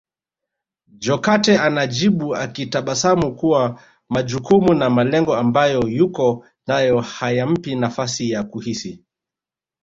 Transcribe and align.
Jokate 0.97 1.57
anajibu 1.57 2.35
akitabasamu 2.35 3.35
kuwa 3.35 3.81
majukumu 4.09 4.73
na 4.73 4.89
malengo 4.89 5.35
ambayo 5.35 5.81
yuko 5.87 6.45
nayo 6.67 6.99
hayampi 7.01 7.75
nafasi 7.75 8.29
ya 8.31 8.43
kuhisi 8.43 9.03